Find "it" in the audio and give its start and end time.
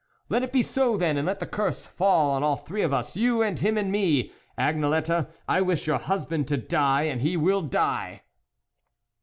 0.41-0.51